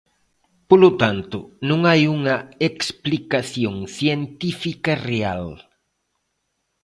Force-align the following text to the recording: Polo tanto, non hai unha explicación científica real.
Polo 0.69 0.91
tanto, 1.01 1.37
non 1.69 1.79
hai 1.89 2.01
unha 2.17 2.37
explicación 2.69 3.75
científica 3.97 4.93
real. 5.09 5.45